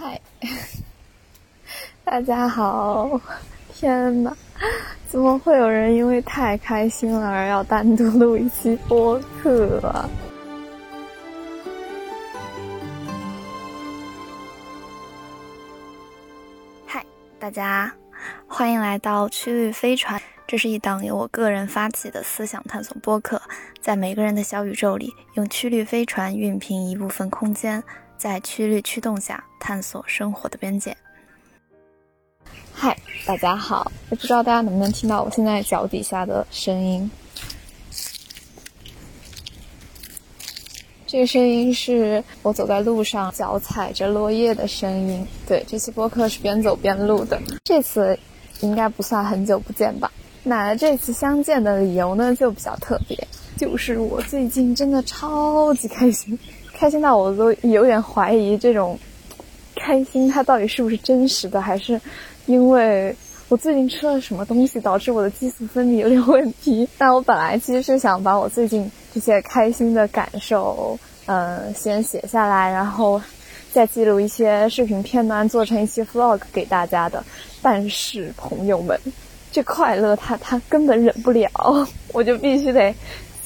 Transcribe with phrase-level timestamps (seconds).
[0.00, 0.20] 嗨，
[2.04, 3.20] 大家好！
[3.74, 4.32] 天哪，
[5.08, 10.08] 怎么会有人因为太开心了而要单独录一期播客啊？
[16.86, 17.04] 嗨，
[17.40, 17.92] 大家，
[18.46, 20.22] 欢迎来到曲率飞船。
[20.46, 23.42] 这是一档由我个人发起的思想探索播客，
[23.80, 27.82] 在每个人的小宇宙里，用曲率飞船熨平一部分空间，
[28.18, 30.96] 在曲率驱动下探索生活的边界。
[32.74, 33.92] 嗨，大家好！
[34.08, 37.08] 不知道大家能不能听到我现在脚底下的声音？
[41.06, 45.26] 这个声音是我走在路上脚踩着落叶的声音。
[45.46, 47.40] 对，这期播客是边走边录的。
[47.64, 48.18] 这次
[48.60, 50.10] 应该不算很久不见吧？
[50.42, 53.16] 那这次相见的理由呢，就比较特别，
[53.56, 56.38] 就是我最近真的超级开心，
[56.78, 58.96] 开心到我都有点怀疑这种
[59.74, 62.00] 开心它到底是不是真实的，还是
[62.46, 63.12] 因为
[63.48, 66.88] 我最近吃了什么东西导致我的激素分泌有点问题。
[66.96, 73.20] 但我本来其实是想把我最近这些开心的感受，嗯，先写下来，然后
[73.72, 77.24] 再记录一些视频片段，做成一期 vlog 给大家的。
[77.60, 78.96] 但是朋友们。
[79.50, 81.50] 这快乐，他他根本忍不了，
[82.12, 82.94] 我就必须得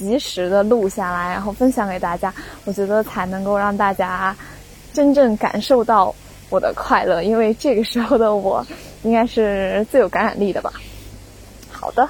[0.03, 2.33] 及时的录下来，然后分享给大家。
[2.65, 4.35] 我觉得才能够让大家
[4.91, 6.13] 真正感受到
[6.49, 8.65] 我的快乐，因为这个时候的我
[9.03, 10.71] 应该是最有感染力的吧。
[11.71, 12.07] 好的，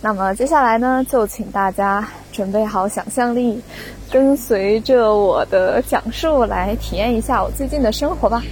[0.00, 3.62] 那么接下来呢，就请大家准备好想象力，
[4.10, 8.42] 跟随着我的讲述来体验一下我最近的生活吧。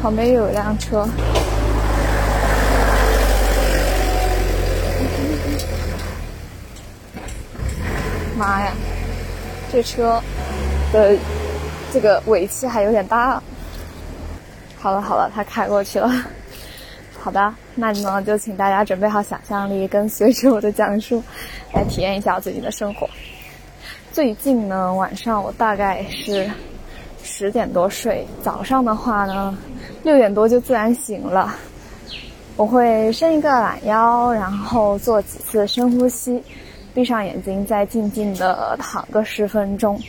[0.00, 1.06] 旁边有一辆车。
[8.44, 8.72] 妈呀，
[9.72, 10.20] 这车
[10.92, 11.16] 的
[11.90, 13.42] 这个尾气还有点大。
[14.78, 16.12] 好了好了，他开过去了。
[17.18, 21.22] 好的，那么就请大家准备好想象力，跟随着我的讲述，
[21.72, 23.08] 来体验一下我最近的生活。
[24.12, 26.46] 最近呢，晚上我大概是
[27.22, 29.56] 十点多睡，早上的话呢，
[30.02, 31.54] 六点多就自然醒了。
[32.56, 36.42] 我会伸一个懒腰，然后做几次深呼吸。
[36.94, 40.00] 闭上眼睛，再静静的躺个十分钟，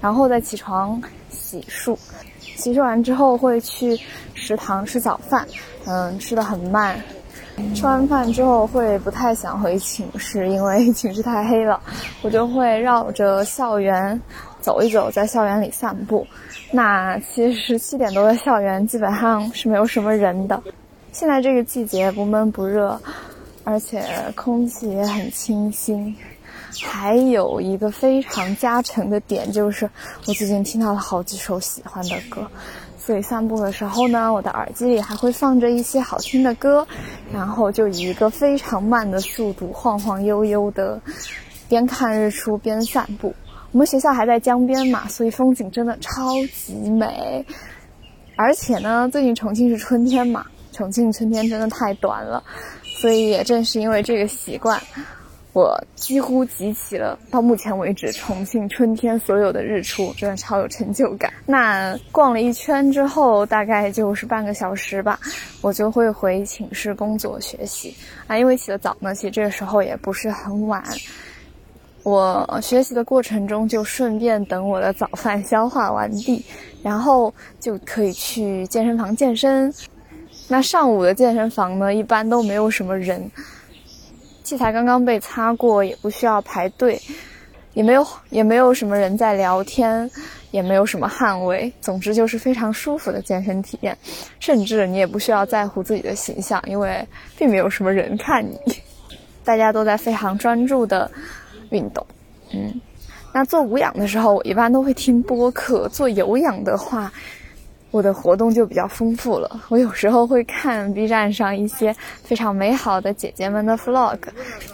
[0.00, 1.98] 然后再起床洗漱。
[2.54, 3.98] 洗漱完之后会去
[4.34, 5.44] 食堂吃早饭，
[5.84, 6.96] 嗯，吃的很慢。
[7.74, 11.80] 吃完饭之后会不太想回寝室，因为 寝室太黑了。
[12.22, 14.20] 我就会绕着校园
[14.60, 16.24] 走一走，在校园里散步。
[16.70, 20.62] 那其实七点多的校园基本上是没有什么人的。
[21.10, 22.96] 现在这个季节不闷不热。
[23.64, 24.02] 而且
[24.34, 26.16] 空气也很清新，
[26.82, 29.88] 还有一个非常加成的点就是，
[30.26, 32.46] 我最近听到了好几首喜欢的歌，
[32.98, 36.86] 所以散步的时候呢，我的耳机里还会放着一些好听的歌，
[37.32, 41.00] 然后就以一个非常慢的速度晃晃悠悠的，
[41.68, 43.34] 边看日出边散步。
[43.72, 47.44] 我们学校还在江边嘛，所以风景真的超级美。
[48.36, 52.42] 而且呢，最近重庆是春天嘛，重庆春天真的太短了。
[53.00, 54.82] 所以也正是因为这个习惯，
[55.58, 61.32] 我几乎集齐了到目前为止重庆春天所有的日出，真的超有成就感。
[61.46, 65.18] 那逛了一圈之后，大概就是半个小时吧，
[65.60, 67.92] 我就会回寝室工作学习
[68.28, 68.38] 啊。
[68.38, 70.80] 因为起得早呢，其实这个时候也不是很晚。
[72.04, 76.44] 我学习的过程中，就顺便等我的早饭消化完毕，
[76.84, 79.74] 然后就可以去健身房健身。
[80.46, 83.28] 那上午的健身房呢，一般都没有什么人，
[84.48, 86.98] 器材刚刚被擦过，也不需要排队，
[87.74, 90.10] 也没有也没有什么人在聊天，
[90.52, 93.94] 也没有什么汗味，总之就是非常舒服的健身体验。
[94.40, 97.06] 甚至你也不需要在乎自己的形象，因为
[97.36, 98.58] 并没有什么人看你，
[99.44, 101.10] 大家都在非常专注的
[101.68, 102.06] 运动。
[102.54, 102.80] 嗯，
[103.34, 107.12] 那做无氧的时候，我一般都会听播客；做有氧的话。
[107.90, 109.60] 我的活动就比较丰富了。
[109.68, 114.18] 我有时候会看 B 站上一些非常美好的姐姐们的 vlog，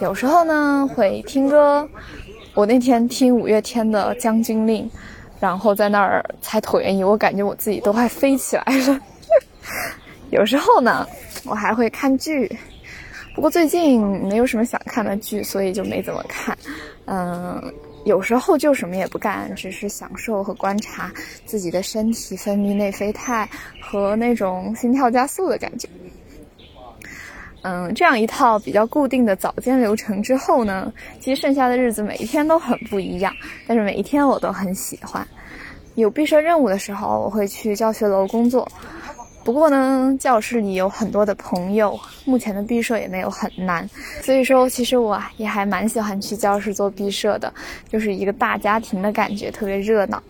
[0.01, 1.87] 有时候呢会听歌。
[2.53, 4.85] 我那天听五月天的《将军令》，
[5.39, 8.99] 然后在那儿踩椭圆仪，我感觉我自己都快飞起来了。
[10.31, 11.07] 有时候呢，
[11.45, 12.49] 我还会看剧，
[13.33, 16.57] 不过最近没有什么想看的剧，所以就没怎么看。
[17.05, 17.73] 嗯。
[18.05, 21.11] 有时候就什么也不干，只是享受和观察
[21.43, 23.49] 自己的身体分泌内啡肽
[23.81, 25.89] 和那种心跳加速的感觉。
[27.63, 33.33] 嗯，这样一套比较固定的早间流程之后呢，其实剩下的日子每一天都很不一样，
[33.65, 35.27] 但是每一天我都很喜欢。
[35.95, 38.71] 有毕设任务的时候，我会去教学楼工作。
[39.45, 43.87] 不过呢，教室里有很多的朋友，目前的毕设也没有很难，
[44.23, 47.53] 所以说其实我也还蛮喜欢去教室做毕设的，
[47.87, 50.21] 就是一个大家庭的感觉，特别热闹。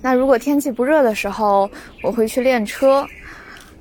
[0.00, 1.68] 那如果天气不热的时候，
[2.04, 3.04] 我会去练车。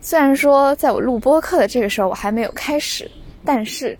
[0.02, 3.10] 虽然说在我录播课的这个时候我还没有开始，
[3.46, 3.96] 但是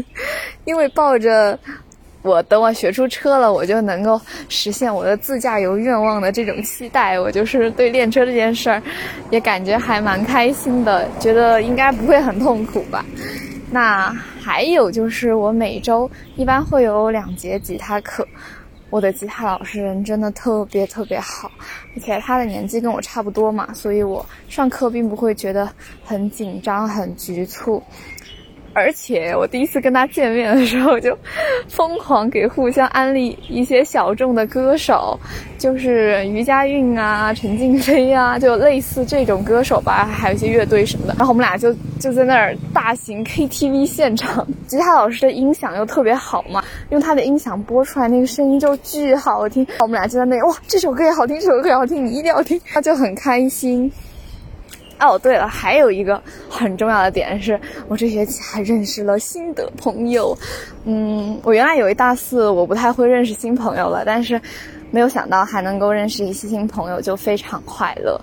[0.66, 1.58] 因为抱着。
[2.24, 4.18] 我等我学出车了，我就能够
[4.48, 7.20] 实现我的自驾游愿望的这种期待。
[7.20, 8.82] 我就是对练车这件事儿，
[9.30, 13.04] 也感觉还蛮开心的，觉得应该不会很痛苦吧。
[13.70, 14.10] 那
[14.40, 18.26] 还有就是，我每周一般会有两节吉他课。
[18.88, 21.50] 我的吉他老师人真的特别特别好，
[21.94, 25.68] 而且他的年纪跟我差不多嘛，所以我上课并不会觉得
[26.04, 27.82] 很紧张、很局促。
[28.74, 31.16] 而且我第一次跟他见面的时候，就
[31.68, 35.18] 疯狂给互相安利一些小众的歌手，
[35.56, 41.14] 就是于佳韵啊、陈静飞啊，就类似这种歌手吧，还有一些乐队什么的。
[41.16, 49.66] 然后我们俩就就在那儿大型 KTV 现场，吉他老师的音响又特别好嘛，用他的音响播出来那个声音就巨好听。
[49.78, 53.90] 我们俩就在那哇，这首歌也好听，这首歌也好听，你一定要听，他就很开心。
[55.00, 57.58] 哦，对了，还有一个很重要的点是，
[57.88, 60.36] 我这学期还认识了新的朋友。
[60.84, 64.40] 嗯，我原来有一大四，我不太会认识新朋友了，但是
[64.90, 68.18] 没有想到还能够认识一些新朋友，就非常快乐。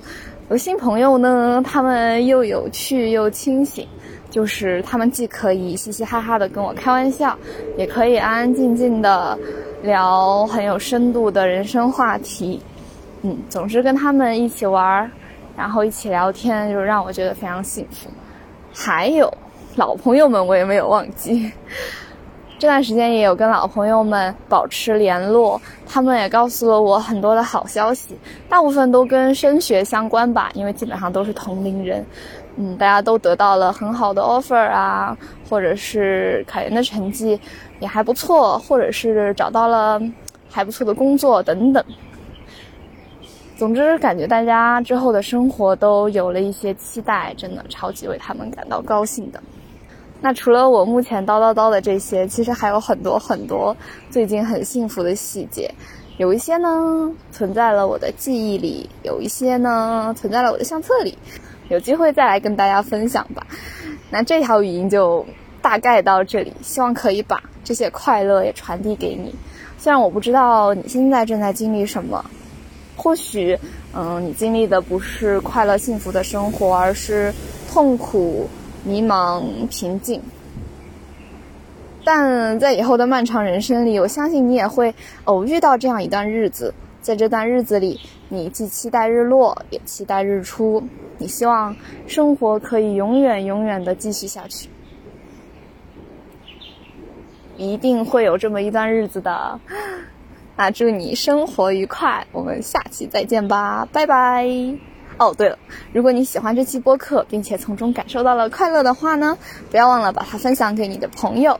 [0.47, 3.88] 我的新朋友呢，他们又有趣又清醒，
[4.29, 7.38] 就是他们既可以嘻嘻哈哈的跟我开玩笑，
[7.77, 9.38] 也可以安安静静的
[9.83, 12.62] 聊很有深度的人生话题。
[13.24, 15.12] 嗯，总之跟他们一起玩。
[15.56, 18.09] 然后一起聊天，就让我觉得非常幸福。
[18.74, 19.31] 还有
[19.75, 21.51] 老朋友们，我也没有忘记。
[22.57, 28.15] 这段时间也有跟老朋友们保持联络，他们也告诉了我很多的好消息，
[28.48, 32.06] 大部分都跟升学相关吧，因为基本上都是同龄人。
[32.57, 35.18] 嗯，大家都得到了很好的 offer 啊，
[35.50, 37.39] 或者是考研的成绩
[37.80, 40.00] 也还不错，或者是找到了
[40.50, 41.83] 还不错的工作等等。
[43.61, 49.39] 总之，感觉大家之后的生活都有了一些期待，真的超级为他们感到高兴的。
[50.19, 53.77] 那除了我目前叨叨叨的这些，其实还有很多很多
[54.09, 55.75] 最近很幸福的细节，
[56.17, 61.15] 有一些呢存在了我的记忆里，有一些呢存在了我的相册里，
[61.69, 63.45] 有机会再来跟大家分享吧。
[64.09, 65.23] 那这条语音就
[65.61, 69.35] 大概到这里，希望可以把这些快乐也传递给你。
[69.77, 72.25] 虽然我不知道你现在正在经历什么。
[72.95, 73.57] 或许，
[73.93, 77.33] 嗯，你经历的不是快乐幸福的生活，而是
[77.69, 78.47] 痛苦、
[78.83, 80.21] 迷茫、平静。
[82.03, 84.93] 但在以后的漫长人生里，我相信你也会
[85.25, 86.73] 偶遇到这样一段日子。
[87.01, 87.99] 在这段日子里，
[88.29, 90.83] 你既期待日落，也期待日出。
[91.17, 91.75] 你希望
[92.07, 94.69] 生活可以永远、永远的继续下去。
[97.57, 99.59] 一定会有这么一段日子的。
[100.61, 104.47] 那祝你生活愉快，我们下期再见吧，拜拜。
[105.17, 105.57] 哦，对了，
[105.91, 109.35] 如果你喜欢这期播客，并且从中感受到了快乐的话呢，
[109.71, 111.59] 不要忘了把它分享给你的朋友。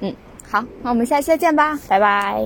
[0.00, 0.14] 嗯，
[0.50, 2.44] 好，那我们下期再见吧，拜拜。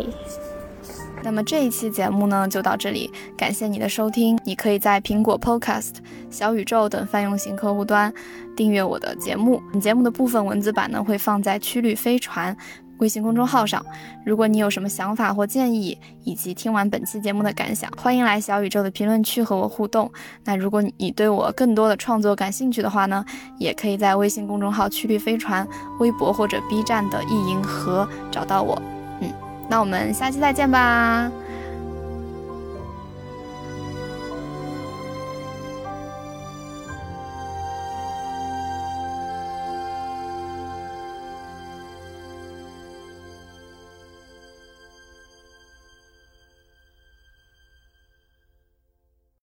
[1.24, 4.38] 那么这一期节目呢，就到这里，感谢你的收听。
[4.44, 5.94] 你可以在苹果 Podcast、
[6.30, 8.14] 小宇宙等泛用型客户端
[8.56, 9.60] 订阅我的节目。
[9.80, 12.56] 节目的部分文字版呢，会放在曲率飞船。
[12.98, 13.84] 微信公众号上，
[14.24, 20.10] 如果你有什么想法或建议，以及听完本期节目的感想，欢迎来小宇宙的评论区和我互动。
[20.44, 23.24] 那如果你对我更多的创作感兴趣的话呢，
[23.58, 25.66] 也可以在微信公众号“曲率飞船”、
[26.00, 28.80] 微博或者 B 站的“意银河”找到我。
[29.20, 29.30] 嗯，
[29.68, 31.30] 那我们下期再见吧。